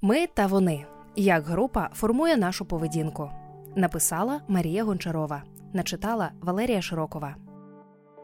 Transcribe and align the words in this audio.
Ми 0.00 0.26
та 0.26 0.46
вони. 0.46 0.86
Як 1.16 1.44
група 1.46 1.90
формує 1.94 2.36
нашу 2.36 2.64
поведінку. 2.64 3.30
Написала 3.76 4.40
Марія 4.48 4.84
Гончарова. 4.84 5.42
Начитала 5.72 6.30
Валерія 6.40 6.82
Широкова. 6.82 7.36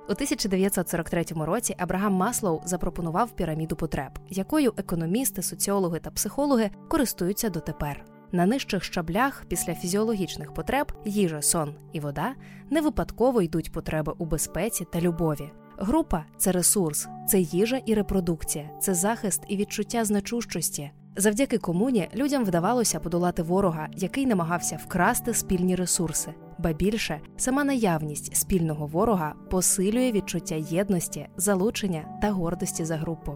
У 0.08 0.12
1943 0.12 1.24
році 1.37 1.74
Абрагам 1.79 2.12
Маслоу 2.12 2.60
запропонував 2.64 3.30
піраміду 3.30 3.76
потреб, 3.76 4.18
якою 4.30 4.72
економісти, 4.76 5.42
соціологи 5.42 6.00
та 6.00 6.11
психологи 6.11 6.71
користуються 6.89 7.50
дотепер. 7.50 8.04
На 8.32 8.46
нижчих 8.46 8.84
щаблях 8.84 9.45
після 9.48 9.75
фізіологічних 9.75 10.54
потреб 10.54 10.93
їжа, 11.04 11.43
сон 11.43 11.75
і 11.93 12.00
вода 12.00 12.34
не 12.70 12.80
випадково 12.80 13.43
йдуть 13.43 13.72
потреби 13.72 14.12
у 14.18 14.25
безпеці 14.25 14.86
та 14.93 15.00
любові. 15.00 15.50
Група 15.79 16.25
це 16.36 16.52
ресурс, 16.52 17.09
це 17.29 17.41
їжа 17.41 17.77
і 17.86 17.95
репродукція, 17.95 18.70
це 18.80 18.95
захист 18.95 19.43
і 19.48 19.56
відчуття 19.56 20.04
значущості. 20.04 20.91
Завдяки 21.17 21.59
комуні 21.59 22.09
людям 22.14 22.45
вдавалося 22.45 23.00
подолати 23.00 23.43
ворога, 23.43 23.89
який 23.96 24.27
намагався 24.27 24.77
вкрасти 24.77 25.35
спільні 25.35 25.77
ресурси. 25.77 26.35
Ба 26.59 26.72
більше 26.72 27.21
сама 27.36 27.64
наявність 27.64 28.36
спільного 28.36 28.86
ворога 28.86 29.35
посилює 29.50 30.13
відчуття 30.13 30.55
єдності, 30.55 31.27
залучення 31.36 32.19
та 32.22 32.31
гордості 32.31 32.84
за 32.84 32.97
групу. 32.97 33.33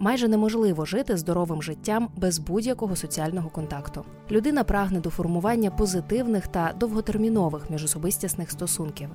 Майже 0.00 0.28
неможливо 0.28 0.84
жити 0.84 1.16
здоровим 1.16 1.62
життям 1.62 2.08
без 2.16 2.38
будь-якого 2.38 2.96
соціального 2.96 3.48
контакту. 3.50 4.04
Людина 4.30 4.64
прагне 4.64 5.00
до 5.00 5.10
формування 5.10 5.70
позитивних 5.70 6.46
та 6.46 6.72
довготермінових 6.80 7.70
міжособистісних 7.70 8.50
стосунків. 8.50 9.08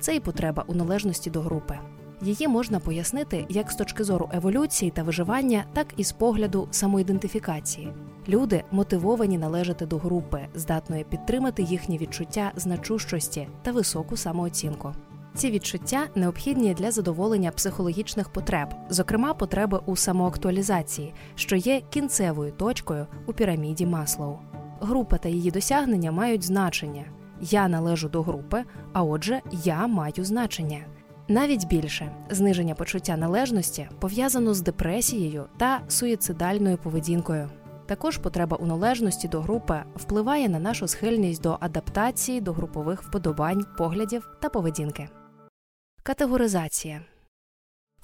Це 0.00 0.16
і 0.16 0.20
потреба 0.20 0.64
у 0.66 0.74
належності 0.74 1.30
до 1.30 1.40
групи. 1.40 1.78
Її 2.22 2.48
можна 2.48 2.80
пояснити 2.80 3.46
як 3.48 3.70
з 3.70 3.76
точки 3.76 4.04
зору 4.04 4.30
еволюції 4.32 4.90
та 4.90 5.02
виживання, 5.02 5.64
так 5.72 5.86
і 5.96 6.04
з 6.04 6.12
погляду 6.12 6.68
самоідентифікації. 6.70 7.92
Люди 8.28 8.64
мотивовані 8.70 9.38
належати 9.38 9.86
до 9.86 9.98
групи, 9.98 10.40
здатної 10.54 11.04
підтримати 11.04 11.62
їхні 11.62 11.98
відчуття 11.98 12.52
значущості 12.56 13.48
та 13.62 13.72
високу 13.72 14.16
самооцінку. 14.16 14.92
Ці 15.34 15.50
відчуття 15.50 16.06
необхідні 16.14 16.74
для 16.74 16.90
задоволення 16.90 17.50
психологічних 17.50 18.28
потреб, 18.28 18.68
зокрема 18.88 19.34
потреби 19.34 19.80
у 19.86 19.96
самоактуалізації, 19.96 21.14
що 21.34 21.56
є 21.56 21.80
кінцевою 21.90 22.52
точкою 22.52 23.06
у 23.26 23.32
піраміді 23.32 23.86
Маслоу. 23.86 24.38
Група 24.80 25.18
та 25.18 25.28
її 25.28 25.50
досягнення 25.50 26.12
мають 26.12 26.44
значення. 26.44 27.04
Я 27.40 27.68
належу 27.68 28.08
до 28.08 28.22
групи, 28.22 28.64
а 28.92 29.02
отже, 29.02 29.40
я 29.52 29.86
маю 29.86 30.24
значення. 30.24 30.84
Навіть 31.28 31.66
більше 31.66 32.12
зниження 32.30 32.74
почуття 32.74 33.16
належності 33.16 33.88
пов'язано 34.00 34.54
з 34.54 34.60
депресією 34.60 35.44
та 35.56 35.80
суїцидальною 35.88 36.78
поведінкою. 36.78 37.50
Також 37.86 38.18
потреба 38.18 38.56
у 38.56 38.66
належності 38.66 39.28
до 39.28 39.40
групи 39.40 39.82
впливає 39.96 40.48
на 40.48 40.58
нашу 40.58 40.88
схильність 40.88 41.42
до 41.42 41.56
адаптації 41.60 42.40
до 42.40 42.52
групових 42.52 43.02
вподобань, 43.02 43.66
поглядів 43.78 44.28
та 44.40 44.48
поведінки. 44.48 45.08
Категоризація 46.02 47.00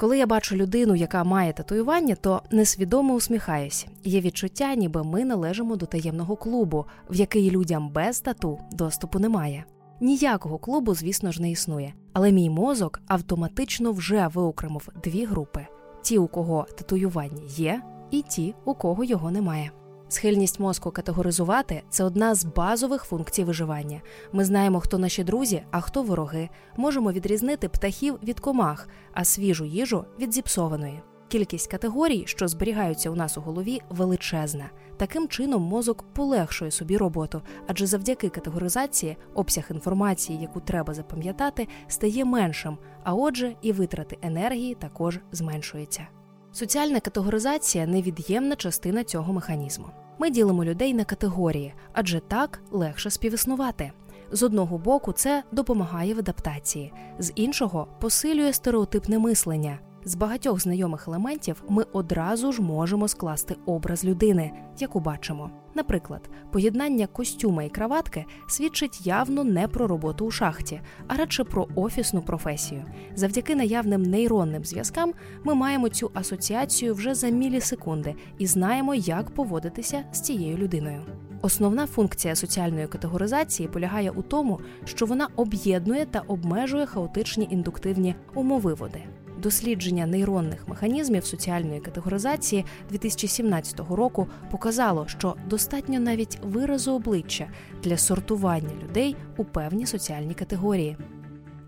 коли 0.00 0.18
я 0.18 0.26
бачу 0.26 0.56
людину, 0.56 0.94
яка 0.94 1.24
має 1.24 1.52
татуювання, 1.52 2.14
то 2.14 2.42
несвідомо 2.50 3.14
усміхаюсь. 3.14 3.86
Є 4.04 4.20
відчуття, 4.20 4.74
ніби 4.74 5.04
ми 5.04 5.24
належимо 5.24 5.76
до 5.76 5.86
таємного 5.86 6.36
клубу, 6.36 6.84
в 7.10 7.14
який 7.14 7.50
людям 7.50 7.88
без 7.88 8.20
тату 8.20 8.60
доступу 8.72 9.18
немає. 9.18 9.64
Ніякого 10.00 10.58
клубу, 10.58 10.94
звісно 10.94 11.32
ж, 11.32 11.42
не 11.42 11.50
існує, 11.50 11.94
але 12.12 12.32
мій 12.32 12.50
мозок 12.50 13.00
автоматично 13.06 13.92
вже 13.92 14.26
виокремив 14.26 14.88
дві 15.04 15.24
групи: 15.24 15.66
ті, 16.02 16.18
у 16.18 16.28
кого 16.28 16.66
татуювання 16.76 17.42
є, 17.48 17.82
і 18.10 18.22
ті, 18.22 18.54
у 18.64 18.74
кого 18.74 19.04
його 19.04 19.30
немає. 19.30 19.70
Схильність 20.08 20.60
мозку 20.60 20.90
категоризувати 20.90 21.82
це 21.90 22.04
одна 22.04 22.34
з 22.34 22.44
базових 22.44 23.04
функцій 23.04 23.44
виживання. 23.44 24.02
Ми 24.32 24.44
знаємо, 24.44 24.80
хто 24.80 24.98
наші 24.98 25.24
друзі, 25.24 25.62
а 25.70 25.80
хто 25.80 26.02
вороги. 26.02 26.48
Можемо 26.76 27.12
відрізнити 27.12 27.68
птахів 27.68 28.18
від 28.22 28.40
комах, 28.40 28.88
а 29.12 29.24
свіжу 29.24 29.64
їжу 29.64 30.04
від 30.20 30.34
зіпсованої. 30.34 31.02
Кількість 31.28 31.70
категорій, 31.70 32.22
що 32.26 32.48
зберігаються 32.48 33.10
у 33.10 33.14
нас 33.14 33.38
у 33.38 33.40
голові, 33.40 33.80
величезна. 33.90 34.70
Таким 34.96 35.28
чином 35.28 35.62
мозок 35.62 36.04
полегшує 36.12 36.70
собі 36.70 36.96
роботу, 36.96 37.42
адже 37.66 37.86
завдяки 37.86 38.28
категоризації 38.28 39.16
обсяг 39.34 39.64
інформації, 39.70 40.38
яку 40.42 40.60
треба 40.60 40.94
запам'ятати, 40.94 41.68
стає 41.88 42.24
меншим, 42.24 42.78
а 43.04 43.14
отже, 43.14 43.56
і 43.62 43.72
витрати 43.72 44.18
енергії 44.22 44.74
також 44.74 45.18
зменшуються. 45.32 46.06
Соціальна 46.52 47.00
категоризація 47.00 47.86
невід'ємна 47.86 48.56
частина 48.56 49.04
цього 49.04 49.32
механізму. 49.32 49.86
Ми 50.18 50.30
ділимо 50.30 50.64
людей 50.64 50.94
на 50.94 51.04
категорії, 51.04 51.74
адже 51.92 52.20
так 52.20 52.60
легше 52.70 53.10
співіснувати. 53.10 53.92
З 54.32 54.42
одного 54.42 54.78
боку, 54.78 55.12
це 55.12 55.42
допомагає 55.52 56.14
в 56.14 56.18
адаптації, 56.18 56.92
з 57.18 57.32
іншого 57.34 57.86
посилює 58.00 58.52
стереотипне 58.52 59.18
мислення. 59.18 59.78
З 60.04 60.14
багатьох 60.14 60.60
знайомих 60.60 61.08
елементів 61.08 61.62
ми 61.68 61.82
одразу 61.92 62.52
ж 62.52 62.62
можемо 62.62 63.08
скласти 63.08 63.56
образ 63.66 64.04
людини, 64.04 64.52
яку 64.78 65.00
бачимо. 65.00 65.50
Наприклад, 65.74 66.30
поєднання 66.52 67.06
костюма 67.06 67.62
і 67.62 67.68
краватки 67.68 68.24
свідчить 68.48 69.06
явно 69.06 69.44
не 69.44 69.68
про 69.68 69.86
роботу 69.86 70.26
у 70.26 70.30
шахті, 70.30 70.80
а 71.08 71.16
радше 71.16 71.44
про 71.44 71.68
офісну 71.74 72.22
професію. 72.22 72.84
Завдяки 73.14 73.54
наявним 73.54 74.02
нейронним 74.02 74.64
зв'язкам 74.64 75.12
ми 75.44 75.54
маємо 75.54 75.88
цю 75.88 76.10
асоціацію 76.14 76.94
вже 76.94 77.14
за 77.14 77.28
мілісекунди 77.28 78.14
і 78.38 78.46
знаємо, 78.46 78.94
як 78.94 79.30
поводитися 79.30 80.04
з 80.12 80.20
цією 80.20 80.56
людиною. 80.56 81.02
Основна 81.42 81.86
функція 81.86 82.34
соціальної 82.36 82.86
категоризації 82.86 83.68
полягає 83.68 84.10
у 84.10 84.22
тому, 84.22 84.60
що 84.84 85.06
вона 85.06 85.28
об'єднує 85.36 86.06
та 86.06 86.20
обмежує 86.20 86.86
хаотичні 86.86 87.48
індуктивні 87.50 88.14
умовиводи. 88.34 89.04
Дослідження 89.42 90.06
нейронних 90.06 90.68
механізмів 90.68 91.24
соціальної 91.24 91.80
категоризації 91.80 92.64
2017 92.90 93.80
року 93.90 94.26
показало, 94.50 95.06
що 95.08 95.34
достатньо 95.46 96.00
навіть 96.00 96.38
виразу 96.42 96.92
обличчя 96.92 97.48
для 97.84 97.96
сортування 97.96 98.70
людей 98.82 99.16
у 99.36 99.44
певні 99.44 99.86
соціальні 99.86 100.34
категорії. 100.34 100.96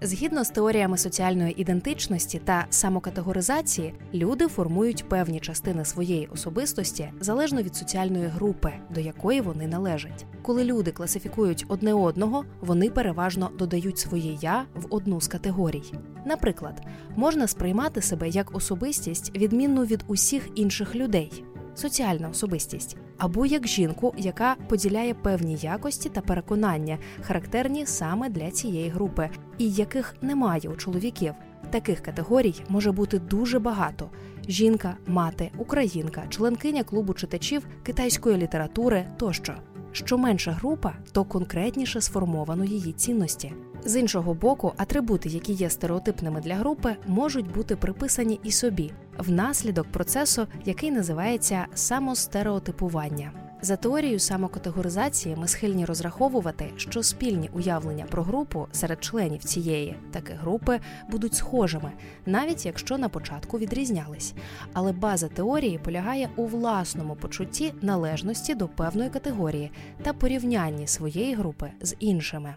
Згідно 0.03 0.45
з 0.45 0.51
теоріями 0.51 0.99
соціальної 0.99 1.61
ідентичності 1.61 2.41
та 2.45 2.67
самокатегоризації, 2.71 3.95
люди 4.15 4.49
формують 4.49 5.09
певні 5.09 5.41
частини 5.41 5.85
своєї 5.85 6.27
особистості 6.27 7.13
залежно 7.21 7.63
від 7.63 7.77
соціальної 7.77 8.27
групи, 8.27 8.73
до 8.95 9.01
якої 9.01 9.41
вони 9.41 9.67
належать. 9.67 10.27
Коли 10.43 10.65
люди 10.65 10.91
класифікують 10.91 11.65
одне 11.69 11.95
одного, 11.95 12.45
вони 12.61 12.91
переважно 12.91 13.51
додають 13.59 13.99
своє 13.99 14.39
я 14.41 14.65
в 14.75 14.87
одну 14.91 15.21
з 15.21 15.29
категорій. 15.29 15.93
Наприклад, 16.25 16.83
можна 17.17 17.47
сприймати 17.47 18.03
себе 18.03 18.29
як 18.29 18.57
особистість, 18.57 19.37
відмінну 19.37 19.85
від 19.85 20.05
усіх 20.09 20.49
інших 20.55 20.95
людей 20.95 21.45
соціальна 21.75 22.29
особистість, 22.29 22.97
або 23.19 23.47
як 23.47 23.67
жінку, 23.67 24.15
яка 24.17 24.57
поділяє 24.69 25.15
певні 25.15 25.55
якості 25.55 26.09
та 26.09 26.21
переконання, 26.21 26.99
характерні 27.23 27.87
саме 27.87 28.29
для 28.29 28.51
цієї 28.51 28.89
групи, 28.89 29.31
і 29.59 29.71
яких 29.71 30.15
немає 30.23 30.69
у 30.69 30.77
чоловіків. 30.77 31.35
Таких 31.71 32.01
категорій 32.01 32.55
може 32.69 32.93
бути 32.93 33.19
дуже 33.19 33.59
багато: 33.59 34.11
жінка, 34.49 34.97
мати, 35.07 35.51
українка, 35.59 36.23
членкиня 36.29 36.85
клубу 36.85 37.15
читачів 37.15 37.67
китайської 37.83 38.37
літератури 38.37 39.07
тощо. 39.17 39.55
Що 39.93 40.19
менша 40.19 40.53
група, 40.53 40.95
то 41.12 41.25
конкретніше 41.25 42.01
сформовано 42.01 42.65
її 42.65 42.93
цінності. 42.93 43.53
З 43.84 43.97
іншого 43.97 44.34
боку, 44.34 44.73
атрибути, 44.77 45.28
які 45.28 45.53
є 45.53 45.71
стереотипними 45.71 46.41
для 46.41 46.55
групи, 46.55 46.97
можуть 47.06 47.53
бути 47.55 47.77
приписані 47.77 48.41
і 48.43 48.51
собі 48.51 48.93
внаслідок 49.19 49.87
процесу, 49.87 50.47
який 50.65 50.91
називається 50.91 51.67
самостереотипування. 51.75 53.33
За 53.62 53.77
теорією 53.77 54.18
самокатегоризації 54.18 55.36
ми 55.36 55.48
схильні 55.48 55.84
розраховувати, 55.84 56.71
що 56.77 57.03
спільні 57.03 57.51
уявлення 57.53 58.04
про 58.04 58.22
групу 58.22 58.66
серед 58.72 59.04
членів 59.04 59.45
цієї 59.45 59.97
таки 60.10 60.33
групи 60.33 60.80
будуть 61.10 61.34
схожими, 61.34 61.92
навіть 62.27 62.66
якщо 62.66 62.98
на 62.98 63.09
початку 63.09 63.59
відрізнялись. 63.59 64.34
Але 64.72 64.92
база 64.92 65.28
теорії 65.28 65.78
полягає 65.78 66.30
у 66.36 66.47
власному 66.47 67.16
почутті 67.16 67.74
належності 67.83 68.54
до 68.54 68.68
певної 68.68 69.10
категорії 69.10 69.71
та 70.03 70.13
порівнянні 70.13 70.86
своєї 70.86 71.34
групи 71.34 71.71
з 71.80 71.97
іншими. 71.98 72.54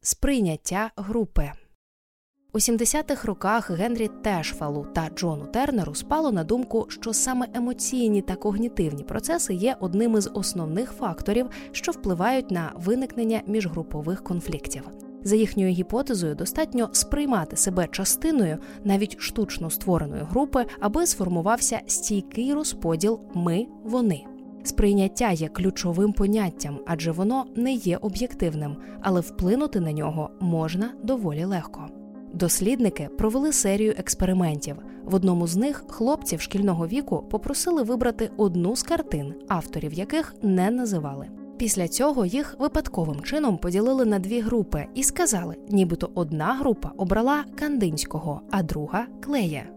Сприйняття 0.00 0.90
групи 0.96 1.52
у 2.56 2.58
70-х 2.58 3.24
роках 3.28 3.70
Генрі 3.70 4.10
Тешфалу 4.22 4.86
та 4.94 5.08
Джону 5.16 5.46
Тернеру 5.46 5.94
спало 5.94 6.32
на 6.32 6.44
думку, 6.44 6.86
що 6.88 7.12
саме 7.12 7.46
емоційні 7.54 8.22
та 8.22 8.34
когнітивні 8.34 9.02
процеси 9.02 9.54
є 9.54 9.76
одним 9.80 10.16
із 10.16 10.30
основних 10.34 10.92
факторів, 10.92 11.46
що 11.72 11.92
впливають 11.92 12.50
на 12.50 12.72
виникнення 12.74 13.42
міжгрупових 13.46 14.24
конфліктів. 14.24 14.82
За 15.22 15.36
їхньою 15.36 15.70
гіпотезою, 15.70 16.34
достатньо 16.34 16.88
сприймати 16.92 17.56
себе 17.56 17.88
частиною 17.90 18.58
навіть 18.84 19.20
штучно 19.20 19.70
створеної 19.70 20.22
групи, 20.22 20.66
аби 20.80 21.06
сформувався 21.06 21.80
стійкий 21.86 22.54
розподіл 22.54 23.20
ми 23.34 23.66
вони. 23.84 24.24
Сприйняття 24.64 25.30
є 25.30 25.48
ключовим 25.48 26.12
поняттям, 26.12 26.78
адже 26.86 27.12
воно 27.12 27.44
не 27.56 27.72
є 27.72 27.96
об'єктивним, 27.96 28.76
але 29.00 29.20
вплинути 29.20 29.80
на 29.80 29.92
нього 29.92 30.30
можна 30.40 30.90
доволі 31.02 31.44
легко. 31.44 31.88
Дослідники 32.36 33.08
провели 33.18 33.52
серію 33.52 33.94
експериментів. 33.98 34.76
В 35.04 35.14
одному 35.14 35.46
з 35.46 35.56
них 35.56 35.84
хлопців 35.88 36.40
шкільного 36.40 36.86
віку 36.86 37.24
попросили 37.30 37.82
вибрати 37.82 38.30
одну 38.36 38.76
з 38.76 38.82
картин, 38.82 39.34
авторів 39.48 39.92
яких 39.92 40.34
не 40.42 40.70
називали. 40.70 41.28
Після 41.56 41.88
цього 41.88 42.26
їх 42.26 42.56
випадковим 42.58 43.20
чином 43.20 43.58
поділили 43.58 44.04
на 44.04 44.18
дві 44.18 44.40
групи 44.40 44.86
і 44.94 45.02
сказали, 45.02 45.56
нібито 45.68 46.10
одна 46.14 46.54
група 46.54 46.92
обрала 46.96 47.44
Кандинського, 47.58 48.40
а 48.50 48.62
друга 48.62 49.06
клея. 49.24 49.68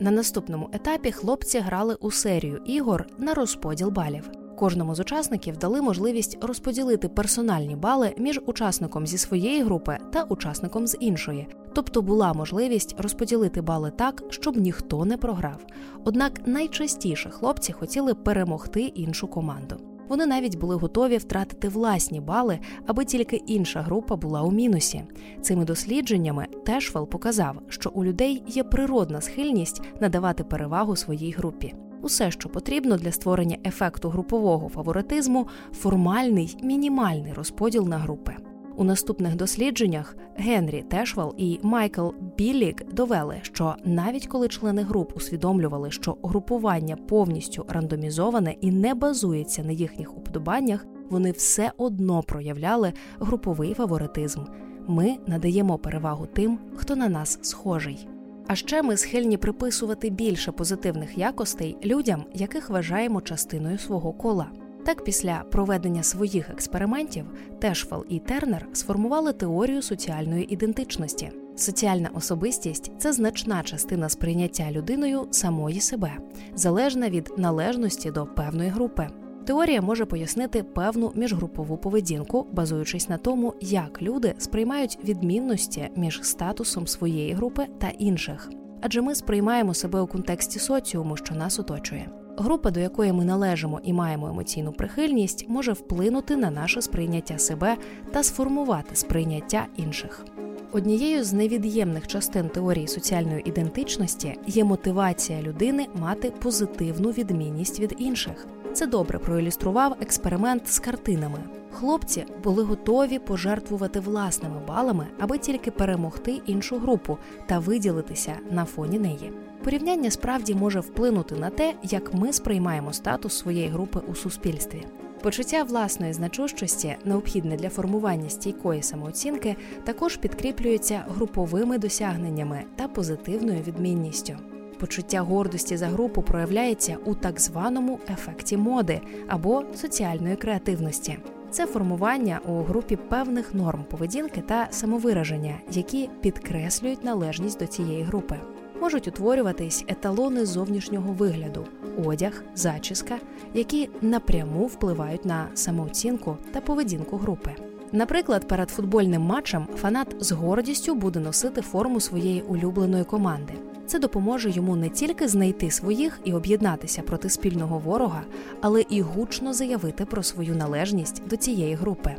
На 0.00 0.10
наступному 0.10 0.68
етапі 0.72 1.12
хлопці 1.12 1.58
грали 1.58 1.94
у 1.94 2.10
серію 2.10 2.60
ігор 2.66 3.06
на 3.18 3.34
розподіл 3.34 3.90
балів. 3.90 4.30
Кожному 4.56 4.94
з 4.94 5.00
учасників 5.00 5.56
дали 5.56 5.82
можливість 5.82 6.44
розподілити 6.44 7.08
персональні 7.08 7.76
бали 7.76 8.14
між 8.18 8.40
учасником 8.46 9.06
зі 9.06 9.18
своєї 9.18 9.62
групи 9.62 9.98
та 10.12 10.22
учасником 10.22 10.86
з 10.86 10.96
іншої, 11.00 11.46
тобто 11.74 12.02
була 12.02 12.32
можливість 12.32 12.94
розподілити 12.98 13.60
бали 13.60 13.90
так, 13.90 14.22
щоб 14.28 14.56
ніхто 14.56 15.04
не 15.04 15.16
програв. 15.16 15.66
Однак 16.04 16.46
найчастіше 16.46 17.30
хлопці 17.30 17.72
хотіли 17.72 18.14
перемогти 18.14 18.80
іншу 18.80 19.26
команду. 19.26 19.76
Вони 20.08 20.26
навіть 20.26 20.58
були 20.58 20.76
готові 20.76 21.16
втратити 21.16 21.68
власні 21.68 22.20
бали, 22.20 22.58
аби 22.86 23.04
тільки 23.04 23.36
інша 23.36 23.80
група 23.80 24.16
була 24.16 24.42
у 24.42 24.50
мінусі. 24.50 25.02
Цими 25.42 25.64
дослідженнями 25.64 26.46
Тешвел 26.66 27.08
показав, 27.08 27.56
що 27.68 27.90
у 27.94 28.04
людей 28.04 28.42
є 28.46 28.64
природна 28.64 29.20
схильність 29.20 29.82
надавати 30.00 30.44
перевагу 30.44 30.96
своїй 30.96 31.32
групі. 31.32 31.74
Усе, 32.02 32.30
що 32.30 32.48
потрібно 32.48 32.96
для 32.96 33.12
створення 33.12 33.56
ефекту 33.64 34.08
групового 34.08 34.68
фаворитизму, 34.68 35.46
формальний 35.72 36.56
мінімальний 36.62 37.32
розподіл 37.32 37.88
на 37.88 37.98
групи. 37.98 38.36
У 38.76 38.84
наступних 38.84 39.36
дослідженнях 39.36 40.16
Генрі 40.36 40.82
Тешвал 40.82 41.34
і 41.36 41.58
Майкл 41.62 42.08
Білік 42.38 42.92
довели, 42.92 43.38
що 43.42 43.74
навіть 43.84 44.26
коли 44.26 44.48
члени 44.48 44.82
груп 44.82 45.16
усвідомлювали, 45.16 45.90
що 45.90 46.16
групування 46.22 46.96
повністю 46.96 47.64
рандомізоване 47.68 48.56
і 48.60 48.70
не 48.70 48.94
базується 48.94 49.64
на 49.64 49.72
їхніх 49.72 50.16
уподобаннях, 50.16 50.86
вони 51.10 51.30
все 51.30 51.72
одно 51.76 52.22
проявляли 52.22 52.92
груповий 53.20 53.74
фаворитизм. 53.74 54.40
Ми 54.86 55.16
надаємо 55.26 55.78
перевагу 55.78 56.26
тим, 56.26 56.58
хто 56.76 56.96
на 56.96 57.08
нас 57.08 57.38
схожий. 57.42 58.08
А 58.48 58.54
ще 58.54 58.82
ми 58.82 58.96
схильні 58.96 59.36
приписувати 59.36 60.10
більше 60.10 60.52
позитивних 60.52 61.18
якостей 61.18 61.76
людям, 61.84 62.24
яких 62.34 62.70
вважаємо 62.70 63.20
частиною 63.20 63.78
свого 63.78 64.12
кола. 64.12 64.46
Так, 64.84 65.04
після 65.04 65.44
проведення 65.52 66.02
своїх 66.02 66.50
експериментів 66.50 67.26
Тешфел 67.58 68.04
і 68.08 68.18
Тернер 68.18 68.68
сформували 68.72 69.32
теорію 69.32 69.82
соціальної 69.82 70.54
ідентичності. 70.54 71.30
Соціальна 71.56 72.10
особистість 72.14 72.92
це 72.98 73.12
значна 73.12 73.62
частина 73.62 74.08
сприйняття 74.08 74.70
людиною 74.70 75.26
самої 75.30 75.80
себе, 75.80 76.12
залежна 76.54 77.10
від 77.10 77.32
належності 77.36 78.10
до 78.10 78.26
певної 78.26 78.70
групи. 78.70 79.08
Теорія 79.46 79.82
може 79.82 80.04
пояснити 80.04 80.62
певну 80.62 81.12
міжгрупову 81.14 81.76
поведінку, 81.76 82.46
базуючись 82.52 83.08
на 83.08 83.16
тому, 83.16 83.54
як 83.60 84.02
люди 84.02 84.34
сприймають 84.38 84.98
відмінності 85.04 85.88
між 85.96 86.20
статусом 86.22 86.86
своєї 86.86 87.32
групи 87.32 87.66
та 87.78 87.88
інших, 87.88 88.50
адже 88.80 89.02
ми 89.02 89.14
сприймаємо 89.14 89.74
себе 89.74 90.00
у 90.00 90.06
контексті 90.06 90.58
соціуму, 90.58 91.16
що 91.16 91.34
нас 91.34 91.58
оточує. 91.58 92.08
Група, 92.38 92.70
до 92.70 92.80
якої 92.80 93.12
ми 93.12 93.24
належимо 93.24 93.80
і 93.84 93.92
маємо 93.92 94.28
емоційну 94.28 94.72
прихильність, 94.72 95.48
може 95.48 95.72
вплинути 95.72 96.36
на 96.36 96.50
наше 96.50 96.82
сприйняття 96.82 97.38
себе 97.38 97.76
та 98.12 98.22
сформувати 98.22 98.96
сприйняття 98.96 99.66
інших. 99.76 100.24
Однією 100.72 101.24
з 101.24 101.32
невід'ємних 101.32 102.06
частин 102.06 102.48
теорії 102.48 102.86
соціальної 102.86 103.48
ідентичності 103.48 104.34
є 104.46 104.64
мотивація 104.64 105.42
людини 105.42 105.86
мати 106.00 106.30
позитивну 106.30 107.10
відмінність 107.10 107.80
від 107.80 107.94
інших. 107.98 108.46
Це 108.76 108.86
добре 108.86 109.18
проілюстрував 109.18 109.96
експеримент 110.00 110.68
з 110.68 110.78
картинами. 110.78 111.38
Хлопці 111.72 112.24
були 112.44 112.62
готові 112.62 113.18
пожертвувати 113.18 114.00
власними 114.00 114.60
балами, 114.68 115.06
аби 115.18 115.38
тільки 115.38 115.70
перемогти 115.70 116.40
іншу 116.46 116.78
групу 116.78 117.18
та 117.46 117.58
виділитися 117.58 118.32
на 118.50 118.64
фоні 118.64 118.98
неї. 118.98 119.32
Порівняння 119.64 120.10
справді 120.10 120.54
може 120.54 120.80
вплинути 120.80 121.34
на 121.34 121.50
те, 121.50 121.74
як 121.82 122.14
ми 122.14 122.32
сприймаємо 122.32 122.92
статус 122.92 123.38
своєї 123.38 123.68
групи 123.68 124.00
у 124.08 124.14
суспільстві. 124.14 124.86
Почуття 125.22 125.62
власної 125.62 126.12
значущості, 126.12 126.96
необхідне 127.04 127.56
для 127.56 127.68
формування 127.68 128.28
стійкої 128.28 128.82
самооцінки, 128.82 129.56
також 129.84 130.16
підкріплюється 130.16 131.04
груповими 131.08 131.78
досягненнями 131.78 132.64
та 132.76 132.88
позитивною 132.88 133.62
відмінністю. 133.62 134.36
Почуття 134.78 135.20
гордості 135.20 135.76
за 135.76 135.86
групу 135.86 136.22
проявляється 136.22 136.96
у 137.04 137.14
так 137.14 137.40
званому 137.40 138.00
ефекті 138.12 138.56
моди 138.56 139.00
або 139.28 139.64
соціальної 139.74 140.36
креативності. 140.36 141.18
Це 141.50 141.66
формування 141.66 142.40
у 142.46 142.62
групі 142.62 142.96
певних 142.96 143.54
норм 143.54 143.84
поведінки 143.90 144.40
та 144.40 144.68
самовираження, 144.70 145.54
які 145.72 146.10
підкреслюють 146.20 147.04
належність 147.04 147.58
до 147.58 147.66
цієї 147.66 148.02
групи 148.02 148.36
можуть 148.80 149.08
утворюватись 149.08 149.84
еталони 149.88 150.46
зовнішнього 150.46 151.12
вигляду, 151.12 151.66
одяг, 152.04 152.44
зачіска, 152.54 153.18
які 153.54 153.90
напряму 154.00 154.66
впливають 154.66 155.24
на 155.24 155.48
самооцінку 155.54 156.36
та 156.52 156.60
поведінку 156.60 157.16
групи. 157.16 157.50
Наприклад, 157.92 158.48
перед 158.48 158.70
футбольним 158.70 159.22
матчем 159.22 159.66
фанат 159.76 160.16
з 160.20 160.32
гордістю 160.32 160.94
буде 160.94 161.20
носити 161.20 161.60
форму 161.60 162.00
своєї 162.00 162.42
улюбленої 162.42 163.04
команди. 163.04 163.52
Це 163.86 163.98
допоможе 163.98 164.50
йому 164.50 164.76
не 164.76 164.88
тільки 164.88 165.28
знайти 165.28 165.70
своїх 165.70 166.20
і 166.24 166.32
об'єднатися 166.32 167.02
проти 167.02 167.30
спільного 167.30 167.78
ворога, 167.78 168.22
але 168.60 168.84
і 168.90 169.00
гучно 169.00 169.52
заявити 169.52 170.04
про 170.04 170.22
свою 170.22 170.56
належність 170.56 171.22
до 171.26 171.36
цієї 171.36 171.74
групи. 171.74 172.14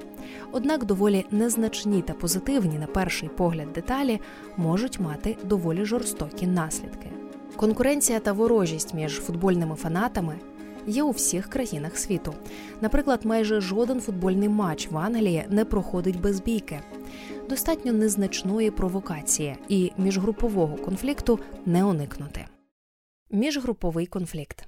Однак 0.51 0.85
доволі 0.85 1.25
незначні 1.31 2.01
та 2.01 2.13
позитивні 2.13 2.79
на 2.79 2.87
перший 2.87 3.29
погляд 3.29 3.73
деталі 3.73 4.19
можуть 4.57 4.99
мати 4.99 5.37
доволі 5.43 5.85
жорстокі 5.85 6.47
наслідки. 6.47 7.09
Конкуренція 7.55 8.19
та 8.19 8.31
ворожість 8.31 8.93
між 8.93 9.19
футбольними 9.19 9.75
фанатами 9.75 10.35
є 10.87 11.03
у 11.03 11.11
всіх 11.11 11.47
країнах 11.47 11.97
світу. 11.97 12.33
Наприклад, 12.81 13.19
майже 13.23 13.61
жоден 13.61 14.01
футбольний 14.01 14.49
матч 14.49 14.91
в 14.91 14.97
Англії 14.97 15.45
не 15.49 15.65
проходить 15.65 16.21
без 16.21 16.41
бійки. 16.41 16.79
Достатньо 17.49 17.93
незначної 17.93 18.71
провокації 18.71 19.55
і 19.69 19.91
міжгрупового 19.97 20.77
конфлікту 20.77 21.39
не 21.65 21.83
уникнути. 21.83 22.45
Міжгруповий 23.31 24.05
конфлікт. 24.05 24.67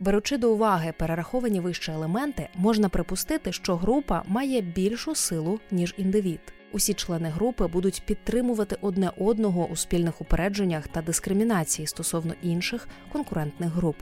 Беручи 0.00 0.38
до 0.38 0.52
уваги 0.52 0.94
перераховані 0.98 1.60
вище 1.60 1.92
елементи, 1.92 2.48
можна 2.54 2.88
припустити, 2.88 3.52
що 3.52 3.76
група 3.76 4.22
має 4.26 4.60
більшу 4.60 5.14
силу 5.14 5.60
ніж 5.70 5.94
індивід. 5.98 6.40
Усі 6.72 6.94
члени 6.94 7.28
групи 7.28 7.66
будуть 7.66 8.02
підтримувати 8.06 8.76
одне 8.80 9.10
одного 9.18 9.66
у 9.66 9.76
спільних 9.76 10.20
упередженнях 10.20 10.88
та 10.88 11.02
дискримінації 11.02 11.86
стосовно 11.86 12.34
інших 12.42 12.88
конкурентних 13.12 13.70
груп. 13.70 13.96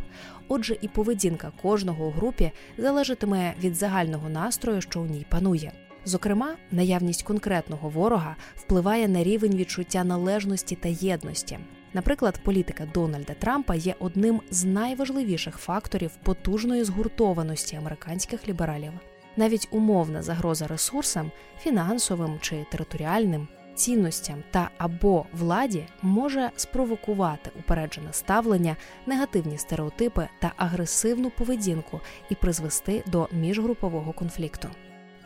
Отже, 0.48 0.76
і 0.80 0.88
поведінка 0.88 1.52
кожного 1.62 2.06
у 2.06 2.10
групі 2.10 2.52
залежатиме 2.78 3.54
від 3.62 3.74
загального 3.74 4.28
настрою, 4.28 4.80
що 4.80 5.00
у 5.00 5.06
ній 5.06 5.26
панує. 5.30 5.72
Зокрема, 6.04 6.56
наявність 6.70 7.22
конкретного 7.22 7.88
ворога 7.88 8.36
впливає 8.56 9.08
на 9.08 9.22
рівень 9.24 9.56
відчуття 9.56 10.04
належності 10.04 10.76
та 10.76 10.88
єдності. 10.88 11.58
Наприклад, 11.94 12.40
політика 12.44 12.88
Дональда 12.94 13.34
Трампа 13.34 13.74
є 13.74 13.94
одним 13.98 14.40
з 14.50 14.64
найважливіших 14.64 15.56
факторів 15.56 16.10
потужної 16.22 16.84
згуртованості 16.84 17.76
американських 17.76 18.48
лібералів. 18.48 18.92
Навіть 19.36 19.68
умовна 19.70 20.22
загроза 20.22 20.66
ресурсам, 20.66 21.30
фінансовим 21.58 22.38
чи 22.40 22.66
територіальним 22.70 23.48
цінностям 23.74 24.42
та 24.50 24.70
або 24.78 25.26
владі 25.32 25.86
може 26.02 26.50
спровокувати 26.56 27.50
упереджене 27.58 28.12
ставлення, 28.12 28.76
негативні 29.06 29.58
стереотипи 29.58 30.28
та 30.40 30.52
агресивну 30.56 31.30
поведінку 31.30 32.00
і 32.30 32.34
призвести 32.34 33.02
до 33.06 33.28
міжгрупового 33.32 34.12
конфлікту. 34.12 34.68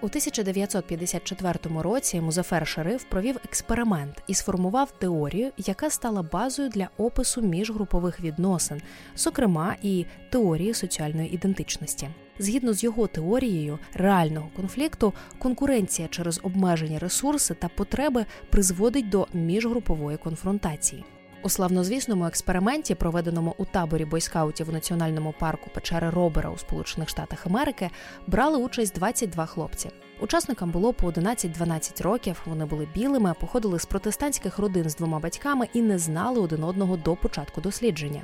У 0.05 0.07
1954 0.07 1.59
році 1.83 2.21
Музафер 2.21 2.67
Шериф 2.67 3.05
провів 3.05 3.37
експеримент 3.45 4.23
і 4.27 4.35
сформував 4.35 4.91
теорію, 4.91 5.51
яка 5.59 5.91
стала 5.91 6.23
базою 6.23 6.69
для 6.69 6.89
опису 6.97 7.43
міжгрупових 7.43 8.21
відносин, 8.21 8.83
зокрема 9.17 9.77
і 9.83 10.05
теорії 10.31 10.75
соціальної 10.75 11.35
ідентичності. 11.35 12.09
Згідно 12.39 12.73
з 12.73 12.85
його 12.85 13.07
теорією 13.07 13.79
реального 13.95 14.49
конфлікту, 14.57 15.13
конкуренція 15.39 16.09
через 16.09 16.41
обмежені 16.43 16.99
ресурси 16.99 17.55
та 17.55 17.69
потреби 17.69 18.27
призводить 18.51 19.09
до 19.09 19.27
міжгрупової 19.33 20.17
конфронтації. 20.17 21.05
У 21.45 21.49
славнозвісному 21.49 22.27
експерименті, 22.27 22.95
проведеному 22.95 23.55
у 23.59 23.65
таборі 23.65 24.05
бойскаутів 24.05 24.69
у 24.69 24.73
національному 24.73 25.35
парку 25.39 25.71
Печери 25.75 26.11
Робера 26.11 26.51
у 26.51 26.59
Сполучених 26.59 27.09
Штатах 27.09 27.47
Америки, 27.47 27.91
брали 28.27 28.59
участь 28.59 28.95
22 28.95 29.47
хлопці. 29.47 29.91
Учасникам 30.21 30.71
було 30.71 30.93
по 30.93 31.11
11-12 31.11 32.03
років. 32.03 32.43
Вони 32.47 32.65
були 32.65 32.89
білими, 32.95 33.35
походили 33.41 33.79
з 33.79 33.87
протестантських 33.87 34.59
родин 34.59 34.91
з 34.91 34.97
двома 34.97 35.19
батьками 35.19 35.69
і 35.73 35.83
не 35.83 35.99
знали 35.99 36.41
один 36.41 36.65
одного 36.65 36.97
до 36.97 37.17
початку 37.17 37.61
дослідження. 37.61 38.23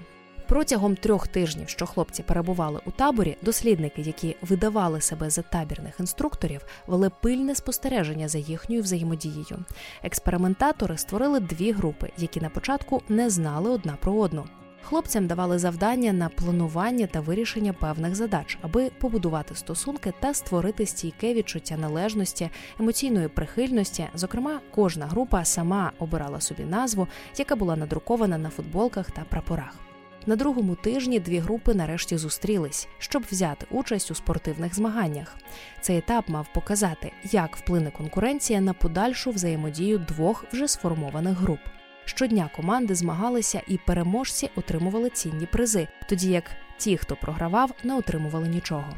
Протягом 0.51 0.97
трьох 0.97 1.29
тижнів, 1.29 1.69
що 1.69 1.87
хлопці 1.87 2.23
перебували 2.23 2.81
у 2.85 2.91
таборі, 2.91 3.37
дослідники, 3.43 4.03
які 4.03 4.37
видавали 4.43 5.01
себе 5.01 5.31
за 5.31 5.43
табірних 5.43 6.01
інструкторів, 6.01 6.61
вели 6.87 7.11
пильне 7.21 7.55
спостереження 7.55 8.29
за 8.29 8.39
їхньою 8.39 8.83
взаємодією. 8.83 9.65
Експериментатори 10.03 10.99
створили 10.99 11.41
дві 11.41 11.73
групи, 11.73 12.11
які 12.19 12.41
на 12.41 12.49
початку 12.49 13.03
не 13.09 13.31
знали 13.31 13.71
одна 13.71 13.97
про 14.01 14.13
одну. 14.13 14.45
Хлопцям 14.83 15.27
давали 15.27 15.59
завдання 15.59 16.13
на 16.13 16.29
планування 16.29 17.07
та 17.07 17.21
вирішення 17.21 17.73
певних 17.73 18.15
задач, 18.15 18.59
аби 18.63 18.91
побудувати 18.99 19.55
стосунки 19.55 20.13
та 20.21 20.35
створити 20.35 20.87
стійке 20.87 21.35
відчуття 21.35 21.77
належності, 21.77 22.51
емоційної 22.81 23.29
прихильності. 23.29 24.07
Зокрема, 24.15 24.61
кожна 24.75 25.07
група 25.07 25.45
сама 25.45 25.93
обирала 25.99 26.41
собі 26.41 26.65
назву, 26.65 27.09
яка 27.37 27.57
була 27.57 27.77
надрукована 27.77 28.39
на 28.39 28.51
футболках 28.51 29.11
та 29.11 29.23
прапорах. 29.29 29.90
На 30.27 30.37
другому 30.37 30.75
тижні 30.75 31.21
дві 31.21 31.39
групи 31.39 31.75
нарешті 31.75 32.17
зустрілись, 32.17 32.89
щоб 32.99 33.25
взяти 33.31 33.67
участь 33.71 34.11
у 34.11 34.15
спортивних 34.15 34.75
змаганнях. 34.75 35.37
Цей 35.81 35.99
етап 35.99 36.29
мав 36.29 36.47
показати, 36.55 37.13
як 37.33 37.57
вплине 37.57 37.91
конкуренція 37.91 38.61
на 38.61 38.73
подальшу 38.73 39.31
взаємодію 39.31 39.99
двох 39.99 40.45
вже 40.53 40.69
сформованих 40.69 41.39
груп. 41.39 41.61
Щодня 42.05 42.51
команди 42.57 42.95
змагалися 42.95 43.63
і 43.69 43.79
переможці 43.87 44.51
отримували 44.57 45.11
цінні 45.11 45.47
призи, 45.47 45.89
тоді 46.09 46.31
як 46.31 46.45
ті, 46.79 46.97
хто 46.97 47.17
програвав, 47.17 47.71
не 47.85 47.97
отримували 47.97 48.49
нічого. 48.49 48.95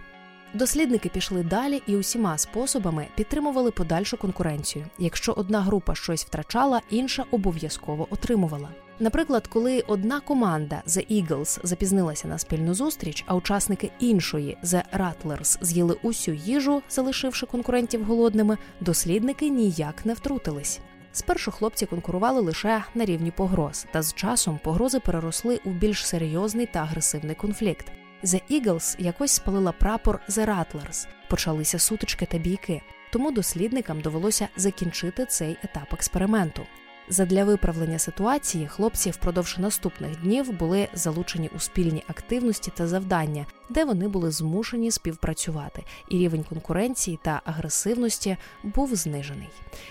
Дослідники 0.55 1.09
пішли 1.09 1.43
далі 1.43 1.83
і 1.87 1.97
усіма 1.97 2.39
способами 2.39 3.07
підтримували 3.15 3.71
подальшу 3.71 4.17
конкуренцію. 4.17 4.87
Якщо 4.99 5.33
одна 5.33 5.61
група 5.61 5.95
щось 5.95 6.25
втрачала, 6.25 6.81
інша 6.91 7.25
обов'язково 7.31 8.07
отримувала. 8.11 8.69
Наприклад, 8.99 9.47
коли 9.47 9.81
одна 9.81 10.21
команда 10.21 10.83
The 10.87 11.23
Eagles 11.23 11.61
запізнилася 11.63 12.29
на 12.29 12.39
спільну 12.39 12.75
зустріч, 12.75 13.25
а 13.27 13.35
учасники 13.35 13.91
іншої 13.99 14.59
The 14.65 14.83
Rattlers 14.99 15.59
з'їли 15.61 15.97
усю 16.03 16.33
їжу, 16.33 16.83
залишивши 16.89 17.47
конкурентів 17.47 18.05
голодними, 18.05 18.59
дослідники 18.81 19.49
ніяк 19.49 20.07
не 20.07 20.15
втрутились. 20.15 20.81
Спершу 21.13 21.51
хлопці 21.51 21.87
конкурували 21.87 22.41
лише 22.41 22.85
на 22.95 23.05
рівні 23.05 23.31
погроз, 23.31 23.87
та 23.93 24.03
з 24.03 24.15
часом 24.15 24.61
погрози 24.65 25.01
переросли 25.01 25.61
у 25.65 25.71
більш 25.71 26.07
серйозний 26.07 26.67
та 26.67 26.79
агресивний 26.79 27.37
конфлікт. 27.37 27.93
The 28.25 28.41
Eagles 28.51 28.97
якось 28.99 29.31
спалила 29.31 29.73
прапор 29.73 30.21
The 30.29 30.47
Rattlers. 30.47 31.07
почалися 31.31 31.79
сутички 31.79 32.27
та 32.27 32.39
бійки. 32.39 32.83
Тому 33.13 33.31
дослідникам 33.31 34.01
довелося 34.01 34.49
закінчити 34.57 35.27
цей 35.27 35.57
етап 35.63 35.93
експерименту. 35.93 36.63
Задля 37.09 37.45
виправлення 37.45 37.99
ситуації 37.99 38.67
хлопці 38.67 39.11
впродовж 39.11 39.59
наступних 39.59 40.21
днів 40.21 40.53
були 40.53 40.89
залучені 40.95 41.51
у 41.57 41.59
спільні 41.59 42.03
активності 42.09 42.73
та 42.75 42.87
завдання, 42.87 43.47
де 43.71 43.85
вони 43.85 44.09
були 44.09 44.31
змушені 44.31 44.91
співпрацювати, 44.91 45.85
і 46.09 46.19
рівень 46.19 46.45
конкуренції 46.45 47.19
та 47.23 47.43
агресивності 47.45 48.37
був 48.63 48.95
знижений. 48.95 49.49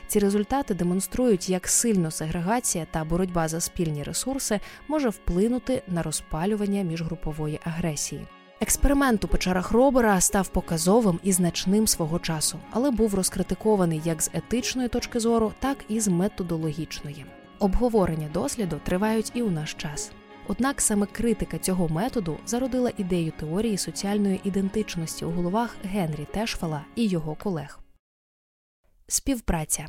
Ці 0.08 0.20
результати 0.20 0.74
демонструють, 0.74 1.50
як 1.50 1.68
сильно 1.68 2.12
сегрегація 2.12 2.88
та 2.91 3.03
боротьба 3.03 3.48
за 3.48 3.60
спільні 3.60 4.03
ресурси 4.03 4.60
може 4.88 5.10
вплинути 5.10 5.84
на 5.88 6.03
розпалювання 6.03 6.82
міжгрупової 6.82 7.60
агресії. 7.63 8.27
Експеримент 8.62 9.25
у 9.25 9.27
печерах 9.27 9.72
Робера 9.72 10.22
став 10.22 10.48
показовим 10.48 11.20
і 11.24 11.32
значним 11.32 11.88
свого 11.88 12.20
часу, 12.20 12.60
але 12.72 12.91
був 12.91 13.15
розкритикований 13.15 14.01
як 14.06 14.22
з 14.22 14.30
етичної 14.34 14.89
точки 14.89 15.20
зору, 15.20 15.53
так 15.60 15.77
і 15.89 16.00
з 16.00 16.08
методологічної. 16.08 17.25
Обговорення 17.60 18.30
досліду 18.34 18.82
тривають 18.84 19.32
і 19.34 19.41
у 19.41 19.50
наш 19.50 19.74
час. 19.74 20.12
Однак 20.48 20.82
саме 20.82 21.06
критика 21.06 21.58
цього 21.58 21.89
методу 21.89 22.38
зародила 22.46 22.91
ідею 22.98 23.34
теорії 23.39 23.77
соціальної 23.77 24.41
ідентичності 24.44 25.25
у 25.25 25.32
головах 25.32 25.75
Генрі 25.84 26.27
Тешфела 26.34 26.86
і 26.96 27.08
його 27.08 27.36
колег. 27.36 27.80
Співпраця 29.08 29.88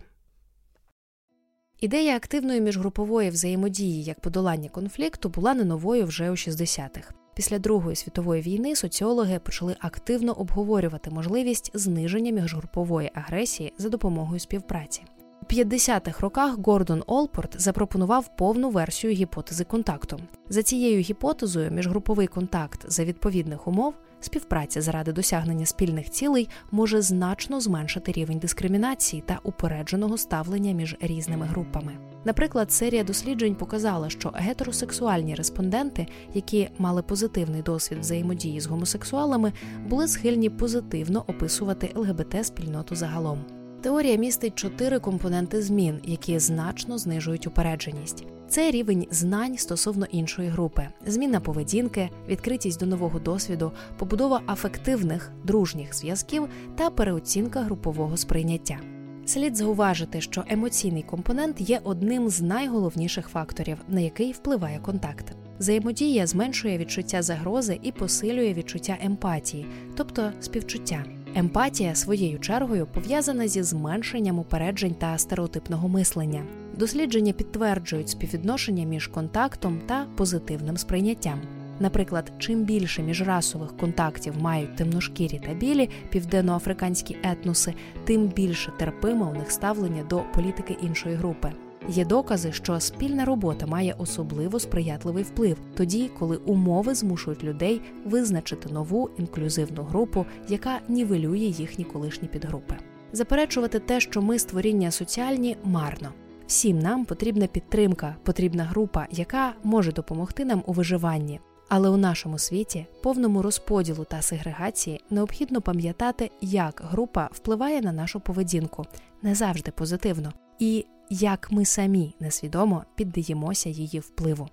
ідея 1.81 2.17
активної 2.17 2.61
міжгрупової 2.61 3.31
взаємодії 3.31 4.05
як 4.05 4.21
подолання 4.21 4.69
конфлікту 4.69 5.29
була 5.29 5.55
не 5.55 5.65
новою 5.65 6.07
вже 6.07 6.31
у 6.31 6.35
60-х. 6.35 7.22
Після 7.35 7.59
Другої 7.59 7.97
світової 7.97 8.43
війни 8.43 8.77
соціологи 8.77 9.39
почали 9.39 9.77
активно 9.81 10.33
обговорювати 10.33 11.11
можливість 11.11 11.71
зниження 11.75 12.33
міжгрупової 12.33 13.11
агресії 13.15 13.73
за 13.79 13.89
допомогою 13.89 14.41
співпраці. 14.41 15.03
У 15.43 15.45
50-х 15.45 16.21
роках 16.21 16.59
Гордон 16.65 17.03
Олпорт 17.07 17.61
запропонував 17.61 18.37
повну 18.37 18.71
версію 18.71 19.13
гіпотези 19.13 19.65
контакту. 19.65 20.21
За 20.49 20.63
цією 20.63 21.01
гіпотезою, 21.01 21.71
міжгруповий 21.71 22.27
контакт 22.27 22.85
за 22.89 23.05
відповідних 23.05 23.69
умов 23.69 23.95
співпраця 24.25 24.81
заради 24.81 25.13
досягнення 25.13 25.67
спільних 25.67 26.11
цілей 26.11 26.49
може 26.71 27.03
значно 27.03 27.61
зменшити 27.61 28.13
рівень 28.13 28.39
дискримінації 28.39 29.23
та 29.27 29.41
упередженого 29.43 30.19
ставлення 30.19 30.73
між 30.73 30.97
різними 31.01 31.47
групами. 31.47 31.93
Наприклад, 32.25 32.73
серія 32.73 33.05
досліджень 33.05 33.55
показала, 33.55 34.11
що 34.11 34.33
гетеросексуальні 34.35 35.35
респонденти, 35.35 36.07
які 36.35 36.71
мали 36.79 37.03
позитивний 37.03 37.63
досвід 37.63 37.99
взаємодії 37.99 38.61
з 38.61 38.67
гомосексуалами, 38.67 39.53
були 39.87 40.09
схильні 40.09 40.51
позитивно 40.51 41.25
описувати 41.27 41.91
ЛГБТ 41.95 42.47
спільноту 42.47 42.95
загалом. 42.97 43.62
Теорія 43.83 44.17
містить 44.17 44.55
чотири 44.55 44.99
компоненти 44.99 45.63
змін, 45.63 46.01
які 46.05 46.39
значно 46.39 46.99
знижують 46.99 47.47
упередженість. 47.47 48.25
Це 48.49 48.71
рівень 48.71 49.07
знань 49.11 49.59
стосовно 49.59 50.07
іншої 50.11 50.49
групи, 50.49 50.89
зміна 51.07 51.41
поведінки, 51.41 52.11
відкритість 52.29 52.81
до 52.81 52.87
нового 52.87 53.19
досвіду, 53.19 53.73
побудова 53.99 54.41
афективних 54.47 55.33
дружніх 55.45 55.95
зв'язків 55.95 56.49
та 56.77 56.91
переоцінка 56.91 57.61
групового 57.61 58.17
сприйняття. 58.17 58.79
Слід 59.27 59.57
зауважити, 59.57 60.21
що 60.21 60.45
емоційний 60.49 61.03
компонент 61.03 61.61
є 61.61 61.81
одним 61.85 62.29
з 62.29 62.41
найголовніших 62.41 63.29
факторів, 63.29 63.79
на 63.89 64.01
який 64.01 64.33
впливає 64.33 64.79
контакт. 64.79 65.33
Взаємодія 65.59 66.27
зменшує 66.27 66.79
відчуття 66.79 67.23
загрози 67.23 67.79
і 67.83 67.93
посилює 67.93 68.53
відчуття 68.53 68.99
емпатії, 69.03 69.67
тобто 69.97 70.33
співчуття. 70.41 71.05
Емпатія 71.35 71.95
своєю 71.95 72.39
чергою 72.39 72.87
пов'язана 72.87 73.49
зі 73.49 73.63
зменшенням 73.63 74.39
упереджень 74.39 74.95
та 74.95 75.19
стереотипного 75.19 75.89
мислення. 75.89 76.43
Дослідження 76.77 77.33
підтверджують 77.33 78.09
співвідношення 78.09 78.85
між 78.85 79.07
контактом 79.07 79.81
та 79.87 80.07
позитивним 80.17 80.77
сприйняттям. 80.77 81.41
Наприклад, 81.81 82.33
чим 82.39 82.65
більше 82.65 83.03
міжрасових 83.03 83.77
контактів 83.77 84.35
мають 84.41 84.77
темношкірі 84.77 85.41
та 85.47 85.55
білі 85.55 85.91
південноафриканські 86.11 87.17
етноси, 87.23 87.75
тим 88.05 88.27
більше 88.27 88.73
терпиме 88.79 89.27
у 89.27 89.33
них 89.33 89.51
ставлення 89.51 90.05
до 90.11 90.23
політики 90.35 90.77
іншої 90.83 91.15
групи. 91.15 91.53
Є 91.89 92.05
докази, 92.05 92.53
що 92.53 92.81
спільна 92.81 93.25
робота 93.25 93.67
має 93.67 93.95
особливо 93.99 94.61
сприятливий 94.61 95.25
вплив, 95.25 95.57
тоді, 95.75 96.11
коли 96.19 96.37
умови 96.37 96.95
змушують 96.95 97.45
людей 97.45 97.81
визначити 98.05 98.73
нову 98.73 99.11
інклюзивну 99.19 99.83
групу, 99.83 100.27
яка 100.49 100.81
нівелює 100.89 101.39
їхні 101.39 101.85
колишні 101.85 102.29
підгрупи. 102.29 102.75
Заперечувати 103.13 103.79
те, 103.79 104.01
що 104.01 104.23
ми 104.23 104.39
створіння 104.39 104.91
соціальні, 104.91 105.57
марно. 105.65 106.09
Всім 106.47 106.79
нам 106.79 107.05
потрібна 107.05 107.47
підтримка, 107.47 108.17
потрібна 108.23 108.65
група, 108.65 109.07
яка 109.11 109.55
може 109.63 109.93
допомогти 109.93 110.45
нам 110.45 110.63
у 110.67 110.73
виживанні. 110.73 111.41
Але 111.69 111.89
у 111.89 111.97
нашому 111.97 112.39
світі, 112.39 112.87
повному 113.03 113.43
розподілу 113.43 114.05
та 114.05 114.23
сегрегації, 114.23 115.01
необхідно 115.11 115.61
пам'ятати, 115.61 116.31
як 116.41 116.83
група 116.91 117.29
впливає 117.33 117.81
на 117.81 117.93
нашу 117.93 118.21
поведінку 118.21 118.85
не 119.23 119.35
завжди 119.35 119.71
позитивно, 119.71 120.33
і 120.59 120.87
як 121.11 121.53
ми 121.53 121.65
самі 121.65 122.15
несвідомо 122.21 122.85
піддаємося 122.95 123.69
її 123.69 124.01
впливу. 124.01 124.49